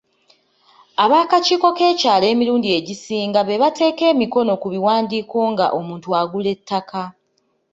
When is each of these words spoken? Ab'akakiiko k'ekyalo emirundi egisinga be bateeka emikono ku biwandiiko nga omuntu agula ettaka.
Ab'akakiiko 1.03 1.67
k'ekyalo 1.77 2.25
emirundi 2.33 2.67
egisinga 2.77 3.39
be 3.43 3.61
bateeka 3.61 4.03
emikono 4.13 4.53
ku 4.61 4.67
biwandiiko 4.73 5.37
nga 5.51 5.65
omuntu 5.79 6.07
agula 6.19 6.49
ettaka. 6.55 7.01